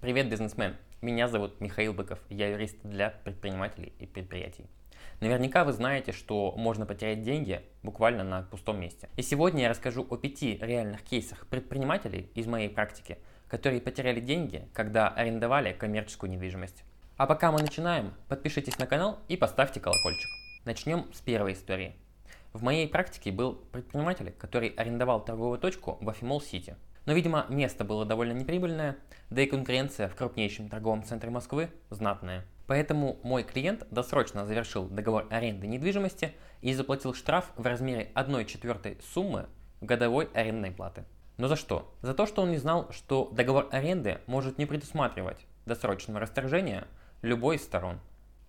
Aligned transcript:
Привет, 0.00 0.30
бизнесмен! 0.30 0.76
Меня 1.02 1.28
зовут 1.28 1.60
Михаил 1.60 1.92
Быков, 1.92 2.20
я 2.30 2.48
юрист 2.48 2.78
для 2.84 3.10
предпринимателей 3.10 3.92
и 3.98 4.06
предприятий. 4.06 4.64
Наверняка 5.20 5.62
вы 5.62 5.74
знаете, 5.74 6.12
что 6.12 6.54
можно 6.56 6.86
потерять 6.86 7.22
деньги 7.22 7.60
буквально 7.82 8.24
на 8.24 8.44
пустом 8.44 8.80
месте. 8.80 9.10
И 9.18 9.22
сегодня 9.22 9.64
я 9.64 9.68
расскажу 9.68 10.06
о 10.08 10.16
пяти 10.16 10.56
реальных 10.62 11.02
кейсах 11.02 11.46
предпринимателей 11.48 12.30
из 12.34 12.46
моей 12.46 12.70
практики, 12.70 13.18
которые 13.46 13.82
потеряли 13.82 14.20
деньги, 14.20 14.66
когда 14.72 15.08
арендовали 15.08 15.74
коммерческую 15.74 16.30
недвижимость. 16.30 16.82
А 17.18 17.26
пока 17.26 17.52
мы 17.52 17.60
начинаем, 17.60 18.14
подпишитесь 18.26 18.78
на 18.78 18.86
канал 18.86 19.18
и 19.28 19.36
поставьте 19.36 19.80
колокольчик. 19.80 20.30
Начнем 20.64 21.12
с 21.12 21.20
первой 21.20 21.52
истории. 21.52 21.94
В 22.54 22.62
моей 22.62 22.88
практике 22.88 23.32
был 23.32 23.52
предприниматель, 23.70 24.32
который 24.38 24.70
арендовал 24.70 25.22
торговую 25.22 25.58
точку 25.58 25.98
в 26.00 26.08
Афимол-Сити– 26.08 26.76
но, 27.06 27.12
видимо, 27.12 27.46
место 27.48 27.84
было 27.84 28.04
довольно 28.04 28.32
неприбыльное, 28.32 28.96
да 29.30 29.42
и 29.42 29.46
конкуренция 29.46 30.08
в 30.08 30.16
крупнейшем 30.16 30.68
торговом 30.68 31.02
центре 31.02 31.30
Москвы 31.30 31.70
знатная. 31.90 32.44
Поэтому 32.66 33.18
мой 33.22 33.42
клиент 33.42 33.86
досрочно 33.90 34.46
завершил 34.46 34.86
договор 34.88 35.26
аренды 35.30 35.66
недвижимости 35.66 36.34
и 36.60 36.72
заплатил 36.72 37.14
штраф 37.14 37.50
в 37.56 37.66
размере 37.66 38.10
1 38.14 38.46
четвертой 38.46 38.98
суммы 39.12 39.46
годовой 39.80 40.28
арендной 40.34 40.70
платы. 40.70 41.04
Но 41.36 41.48
за 41.48 41.56
что? 41.56 41.92
За 42.02 42.14
то, 42.14 42.26
что 42.26 42.42
он 42.42 42.50
не 42.50 42.58
знал, 42.58 42.92
что 42.92 43.30
договор 43.32 43.68
аренды 43.72 44.18
может 44.26 44.58
не 44.58 44.66
предусматривать 44.66 45.46
досрочного 45.66 46.20
расторжения 46.20 46.86
любой 47.22 47.56
из 47.56 47.62
сторон. 47.62 47.98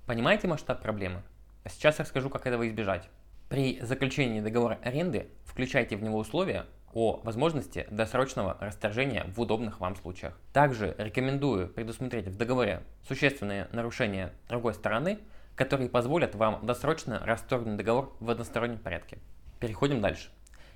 Понимаете 0.06 0.48
масштаб 0.48 0.82
проблемы? 0.82 1.24
А 1.64 1.70
сейчас 1.70 2.00
расскажу, 2.00 2.30
как 2.30 2.46
этого 2.48 2.68
избежать. 2.68 3.08
При 3.50 3.80
заключении 3.82 4.42
договора 4.42 4.78
аренды 4.84 5.28
включайте 5.46 5.96
в 5.96 6.04
него 6.04 6.18
условия, 6.18 6.66
о 6.94 7.22
возможности 7.24 7.88
досрочного 7.90 8.58
расторжения 8.60 9.26
в 9.36 9.40
удобных 9.40 9.80
вам 9.80 9.96
случаях. 9.96 10.38
Также 10.54 10.96
рекомендую 10.98 11.68
предусмотреть 11.68 12.28
в 12.28 12.38
договоре 12.38 12.84
существенные 13.08 13.68
нарушения 13.72 14.34
другой 14.50 14.74
стороны, 14.74 15.20
которые 15.56 15.90
позволят 15.90 16.36
вам 16.36 16.66
досрочно 16.66 17.22
расторгнуть 17.26 17.78
договор 17.78 18.16
в 18.20 18.30
одностороннем 18.30 18.80
порядке. 18.80 19.18
Переходим 19.60 20.02
дальше. 20.02 20.30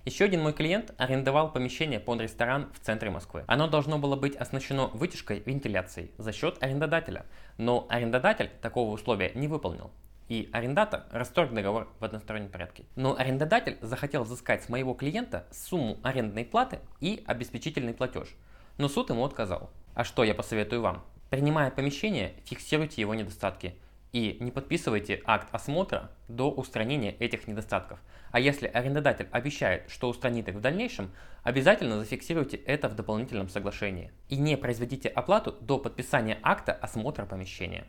Еще 0.06 0.26
один 0.26 0.44
мой 0.44 0.54
клиент 0.54 0.94
арендовал 0.98 1.52
помещение 1.52 2.00
под 2.00 2.22
ресторан 2.22 2.72
в 2.73 2.80
центре 2.80 3.09
Москвы. 3.09 3.44
Оно 3.48 3.67
должно 3.67 3.98
было 3.98 4.16
быть 4.16 4.36
оснащено 4.36 4.88
вытяжкой 4.94 5.42
вентиляцией 5.44 6.11
за 6.20 6.32
счет 6.32 6.61
арендодателя, 6.61 7.26
но 7.58 7.88
арендодатель 7.89 8.52
такого 8.61 8.92
условия 8.92 9.32
не 9.34 9.48
выполнил 9.48 9.89
и 10.28 10.50
арендатор 10.52 11.04
расторг 11.12 11.54
договор 11.54 11.88
в 12.00 12.06
одностороннем 12.06 12.50
порядке. 12.50 12.86
Но 12.95 13.16
арендодатель 13.18 13.78
захотел 13.81 14.23
взыскать 14.23 14.64
с 14.64 14.70
моего 14.70 14.94
клиента 14.94 15.45
сумму 15.52 15.98
арендной 16.04 16.45
платы 16.45 16.80
и 17.00 17.23
обеспечительный 17.28 17.94
платеж, 17.94 18.30
но 18.78 18.88
суд 18.90 19.09
ему 19.09 19.23
отказал. 19.23 19.70
А 19.94 20.04
что 20.04 20.23
я 20.23 20.34
посоветую 20.34 20.82
вам? 20.82 21.04
Принимая 21.30 21.72
помещение, 21.72 22.34
фиксируйте 22.45 23.02
его 23.02 23.14
недостатки 23.14 23.76
и 24.12 24.38
не 24.40 24.52
подписывайте 24.52 25.22
акт 25.26 25.50
осмотра 25.52 26.09
до 26.28 26.50
устранения 26.50 27.12
этих 27.20 27.48
недостатков. 27.48 28.00
А 28.32 28.39
если 28.39 28.67
арендодатель 28.67 29.28
обещает, 29.32 29.89
что 29.89 30.10
устранит 30.10 30.48
их 30.48 30.56
в 30.56 30.62
дальнейшем, 30.62 31.12
обязательно 31.44 32.00
зафиксируйте 32.00 32.58
это 32.58 32.88
в 32.88 32.95
дополнительном 32.95 33.50
соглашении. 33.50 34.12
И 34.30 34.38
не 34.38 34.56
произведите 34.56 35.10
оплату 35.10 35.56
до 35.60 35.80
подписания 35.80 36.39
акта 36.44 36.72
осмотра 36.73 37.26
помещения. 37.26 37.86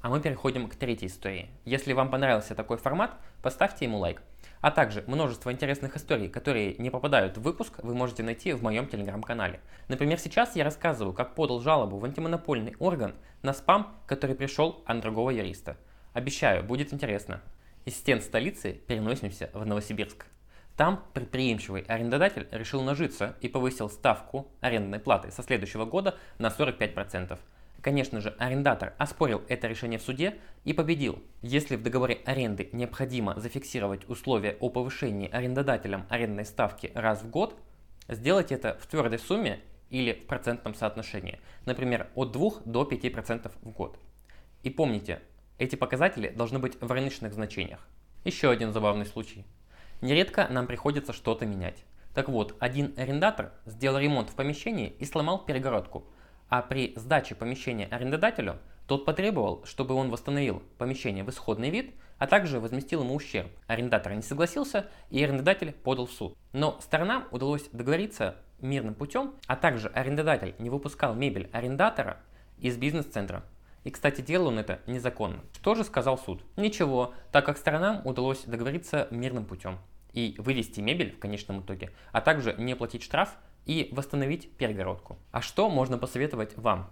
А 0.00 0.08
мы 0.08 0.20
переходим 0.20 0.68
к 0.68 0.76
третьей 0.76 1.08
истории. 1.08 1.50
Если 1.64 1.92
вам 1.92 2.10
понравился 2.10 2.54
такой 2.54 2.76
формат, 2.76 3.16
поставьте 3.42 3.86
ему 3.86 3.98
лайк. 3.98 4.22
А 4.60 4.70
также 4.70 5.04
множество 5.06 5.52
интересных 5.52 5.96
историй, 5.96 6.28
которые 6.28 6.76
не 6.78 6.90
попадают 6.90 7.36
в 7.36 7.42
выпуск, 7.42 7.78
вы 7.82 7.94
можете 7.94 8.22
найти 8.22 8.52
в 8.52 8.62
моем 8.62 8.88
телеграм-канале. 8.88 9.60
Например, 9.88 10.18
сейчас 10.18 10.56
я 10.56 10.64
рассказываю, 10.64 11.12
как 11.12 11.34
подал 11.34 11.60
жалобу 11.60 11.98
в 11.98 12.04
антимонопольный 12.04 12.74
орган 12.78 13.14
на 13.42 13.52
спам, 13.52 13.96
который 14.06 14.36
пришел 14.36 14.82
от 14.86 15.00
другого 15.00 15.30
юриста. 15.30 15.76
Обещаю, 16.12 16.64
будет 16.64 16.92
интересно. 16.92 17.42
Из 17.84 17.94
стен 17.94 18.20
столицы 18.20 18.72
переносимся 18.72 19.50
в 19.52 19.64
Новосибирск. 19.64 20.26
Там 20.76 21.04
предприимчивый 21.14 21.82
арендодатель 21.82 22.48
решил 22.50 22.82
нажиться 22.82 23.36
и 23.40 23.48
повысил 23.48 23.88
ставку 23.88 24.50
арендной 24.60 24.98
платы 24.98 25.30
со 25.30 25.42
следующего 25.42 25.84
года 25.84 26.16
на 26.38 26.48
45%. 26.48 27.38
Конечно 27.86 28.20
же, 28.20 28.34
арендатор 28.40 28.94
оспорил 28.98 29.44
это 29.46 29.68
решение 29.68 30.00
в 30.00 30.02
суде 30.02 30.38
и 30.64 30.72
победил. 30.72 31.22
Если 31.40 31.76
в 31.76 31.84
договоре 31.84 32.18
аренды 32.24 32.68
необходимо 32.72 33.38
зафиксировать 33.38 34.08
условия 34.10 34.56
о 34.58 34.70
повышении 34.70 35.30
арендодателем 35.30 36.04
арендной 36.08 36.46
ставки 36.46 36.90
раз 36.96 37.22
в 37.22 37.30
год, 37.30 37.54
сделайте 38.08 38.56
это 38.56 38.76
в 38.80 38.88
твердой 38.88 39.20
сумме 39.20 39.60
или 39.88 40.14
в 40.14 40.26
процентном 40.26 40.74
соотношении, 40.74 41.38
например, 41.64 42.08
от 42.16 42.32
2 42.32 42.50
до 42.64 42.82
5% 42.82 43.52
в 43.62 43.70
год. 43.70 44.00
И 44.64 44.70
помните, 44.70 45.20
эти 45.56 45.76
показатели 45.76 46.30
должны 46.30 46.58
быть 46.58 46.76
в 46.80 46.90
рыночных 46.90 47.34
значениях. 47.34 47.86
Еще 48.24 48.50
один 48.50 48.72
забавный 48.72 49.06
случай. 49.06 49.46
Нередко 50.00 50.48
нам 50.50 50.66
приходится 50.66 51.12
что-то 51.12 51.46
менять. 51.46 51.84
Так 52.16 52.28
вот, 52.30 52.56
один 52.58 52.94
арендатор 52.96 53.52
сделал 53.64 54.00
ремонт 54.00 54.30
в 54.30 54.34
помещении 54.34 54.88
и 54.98 55.04
сломал 55.04 55.44
перегородку– 55.44 56.04
а 56.48 56.62
при 56.62 56.92
сдаче 56.96 57.34
помещения 57.34 57.86
арендодателю 57.86 58.58
тот 58.86 59.04
потребовал, 59.04 59.64
чтобы 59.64 59.94
он 59.94 60.10
восстановил 60.10 60.62
помещение 60.78 61.24
в 61.24 61.30
исходный 61.30 61.70
вид, 61.70 61.94
а 62.18 62.26
также 62.26 62.60
возместил 62.60 63.02
ему 63.02 63.14
ущерб. 63.14 63.50
Арендатор 63.66 64.14
не 64.14 64.22
согласился, 64.22 64.88
и 65.10 65.22
арендодатель 65.22 65.72
подал 65.72 66.06
в 66.06 66.12
суд. 66.12 66.36
Но 66.52 66.78
сторонам 66.80 67.24
удалось 67.30 67.68
договориться 67.72 68.36
мирным 68.60 68.94
путем, 68.94 69.34
а 69.46 69.56
также 69.56 69.88
арендодатель 69.88 70.54
не 70.58 70.70
выпускал 70.70 71.14
мебель 71.14 71.50
арендатора 71.52 72.18
из 72.58 72.76
бизнес-центра. 72.76 73.42
И, 73.84 73.90
кстати, 73.90 74.20
делал 74.20 74.48
он 74.48 74.58
это 74.58 74.80
незаконно. 74.86 75.44
Что 75.52 75.74
же 75.74 75.84
сказал 75.84 76.18
суд? 76.18 76.42
Ничего, 76.56 77.14
так 77.30 77.44
как 77.44 77.58
сторонам 77.58 78.02
удалось 78.04 78.42
договориться 78.44 79.08
мирным 79.10 79.44
путем 79.44 79.78
и 80.12 80.34
вывести 80.38 80.80
мебель 80.80 81.12
в 81.12 81.18
конечном 81.18 81.60
итоге, 81.60 81.90
а 82.10 82.20
также 82.20 82.54
не 82.54 82.74
платить 82.74 83.02
штраф 83.02 83.36
и 83.66 83.90
восстановить 83.92 84.50
перегородку. 84.52 85.18
А 85.32 85.42
что 85.42 85.68
можно 85.68 85.98
посоветовать 85.98 86.56
вам? 86.56 86.90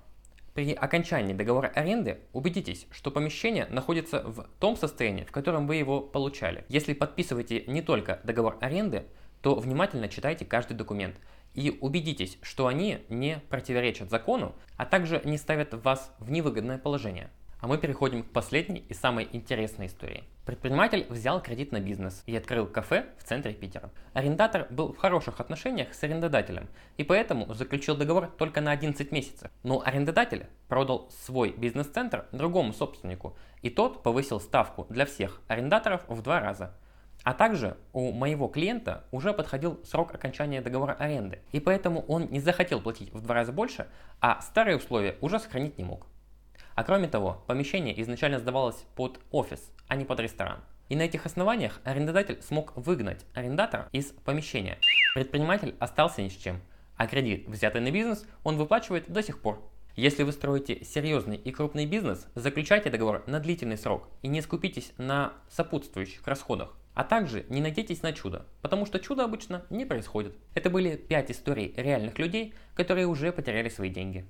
При 0.53 0.73
окончании 0.73 1.35
договора 1.35 1.69
аренды 1.75 2.21
убедитесь, 2.33 2.87
что 2.93 3.11
помещение 3.11 3.67
находится 3.71 4.23
в 4.23 4.47
том 4.61 4.77
состоянии, 4.77 5.25
в 5.25 5.33
котором 5.33 5.67
вы 5.67 5.77
его 5.77 6.01
получали. 6.01 6.65
Если 6.69 6.93
подписываете 6.93 7.65
не 7.67 7.83
только 7.83 8.21
договор 8.23 8.59
аренды, 8.61 9.07
то 9.41 9.57
внимательно 9.57 10.09
читайте 10.09 10.45
каждый 10.45 10.75
документ 10.75 11.17
и 11.55 11.77
убедитесь, 11.81 12.39
что 12.43 12.67
они 12.67 13.01
не 13.09 13.41
противоречат 13.49 14.11
закону, 14.11 14.55
а 14.77 14.87
также 14.87 15.21
не 15.25 15.39
ставят 15.39 15.75
вас 15.75 16.15
в 16.19 16.31
невыгодное 16.31 16.79
положение. 16.79 17.31
А 17.65 17.67
мы 17.67 17.79
переходим 17.79 18.23
к 18.23 18.31
последней 18.31 18.85
и 18.91 18.93
самой 18.93 19.27
интересной 19.33 19.87
истории. 19.87 20.25
Предприниматель 20.45 21.07
взял 21.09 21.41
кредит 21.41 21.73
на 21.73 21.81
бизнес 21.81 22.23
и 22.27 22.37
открыл 22.37 22.67
кафе 22.67 23.07
в 23.17 23.25
центре 23.25 23.55
Питера. 23.55 23.89
Арендатор 24.13 24.67
был 24.69 24.93
в 24.93 24.99
хороших 24.99 25.41
отношениях 25.41 25.95
с 25.95 26.03
арендодателем 26.03 26.69
и 26.99 27.05
поэтому 27.05 27.55
заключил 27.55 27.97
договор 27.97 28.27
только 28.27 28.61
на 28.61 28.71
11 28.71 29.11
месяцев. 29.13 29.51
Но 29.63 29.81
арендодатель 29.83 30.45
продал 30.69 31.11
свой 31.25 31.53
бизнес-центр 31.53 32.27
другому 32.33 32.75
собственнику 32.75 33.35
и 33.63 33.71
тот 33.71 34.03
повысил 34.03 34.41
ставку 34.41 34.85
для 34.91 35.07
всех 35.07 35.41
арендаторов 35.49 36.03
в 36.07 36.21
два 36.21 36.41
раза. 36.41 36.75
А 37.23 37.33
также 37.33 37.79
у 37.95 38.13
моего 38.13 38.49
клиента 38.49 39.05
уже 39.11 39.33
подходил 39.33 39.81
срок 39.85 40.15
окончания 40.15 40.61
договора 40.61 40.93
аренды, 40.93 41.39
и 41.53 41.61
поэтому 41.61 42.03
он 42.09 42.27
не 42.27 42.41
захотел 42.41 42.83
платить 42.83 43.11
в 43.15 43.23
два 43.23 43.37
раза 43.37 43.53
больше, 43.53 43.87
а 44.21 44.43
старые 44.43 44.77
условия 44.77 45.17
уже 45.23 45.39
сохранить 45.39 45.79
не 45.79 45.85
мог. 45.85 46.07
А 46.75 46.85
кроме 46.85 47.09
того, 47.09 47.45
помещение 47.47 48.01
изначально 48.03 48.39
сдавалось 48.39 48.85
под 48.97 49.21
офис, 49.31 49.71
а 49.89 49.97
не 49.97 50.05
под 50.05 50.21
ресторан. 50.21 50.59
И 50.89 50.97
на 50.97 51.03
этих 51.03 51.25
основаниях 51.25 51.81
арендодатель 51.85 52.43
смог 52.43 52.77
выгнать 52.77 53.25
арендатора 53.33 53.89
из 53.93 54.07
помещения. 54.25 54.79
Предприниматель 55.15 55.75
остался 55.79 56.23
ни 56.23 56.29
с 56.29 56.37
чем, 56.37 56.61
а 56.97 57.07
кредит, 57.07 57.49
взятый 57.49 57.81
на 57.81 57.91
бизнес, 57.91 58.27
он 58.43 58.57
выплачивает 58.57 59.11
до 59.11 59.23
сих 59.23 59.41
пор. 59.41 59.63
Если 59.97 60.25
вы 60.25 60.33
строите 60.33 60.85
серьезный 60.85 61.37
и 61.37 61.53
крупный 61.53 61.87
бизнес, 61.87 62.27
заключайте 62.35 62.91
договор 62.91 63.23
на 63.27 63.39
длительный 63.39 63.79
срок 63.79 64.09
и 64.23 64.29
не 64.29 64.41
скупитесь 64.41 64.93
на 64.99 65.33
сопутствующих 65.49 66.27
расходах. 66.27 66.77
А 66.95 67.05
также 67.05 67.47
не 67.49 67.61
надейтесь 67.61 68.03
на 68.03 68.13
чудо, 68.13 68.47
потому 68.61 68.87
что 68.87 68.99
чудо 68.99 69.25
обычно 69.25 69.65
не 69.71 69.85
происходит. 69.85 70.37
Это 70.55 70.71
были 70.71 70.97
5 70.97 71.31
историй 71.31 71.73
реальных 71.77 72.19
людей, 72.19 72.55
которые 72.75 73.07
уже 73.07 73.33
потеряли 73.33 73.69
свои 73.69 73.89
деньги. 73.89 74.25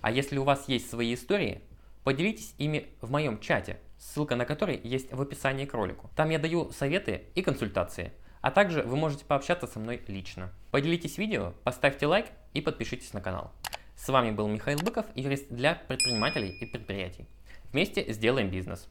А 0.00 0.10
если 0.10 0.38
у 0.38 0.44
вас 0.44 0.68
есть 0.68 0.88
свои 0.88 1.14
истории, 1.14 1.62
Поделитесь 2.04 2.54
ими 2.56 2.88
в 3.00 3.10
моем 3.10 3.40
чате, 3.40 3.78
ссылка 3.98 4.34
на 4.34 4.46
который 4.46 4.80
есть 4.82 5.12
в 5.12 5.20
описании 5.20 5.66
к 5.66 5.74
ролику. 5.74 6.10
Там 6.16 6.30
я 6.30 6.38
даю 6.38 6.70
советы 6.72 7.24
и 7.34 7.42
консультации, 7.42 8.12
а 8.40 8.50
также 8.50 8.82
вы 8.82 8.96
можете 8.96 9.24
пообщаться 9.26 9.66
со 9.66 9.78
мной 9.78 10.02
лично. 10.08 10.50
Поделитесь 10.70 11.18
видео, 11.18 11.52
поставьте 11.62 12.06
лайк 12.06 12.26
и 12.54 12.62
подпишитесь 12.62 13.12
на 13.12 13.20
канал. 13.20 13.52
С 13.96 14.08
вами 14.08 14.30
был 14.30 14.48
Михаил 14.48 14.78
Быков, 14.78 15.04
юрист 15.14 15.50
для 15.50 15.74
предпринимателей 15.74 16.56
и 16.58 16.66
предприятий. 16.66 17.26
Вместе 17.70 18.10
сделаем 18.12 18.48
бизнес. 18.50 18.88